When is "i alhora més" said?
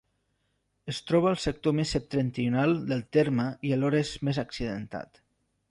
3.71-4.45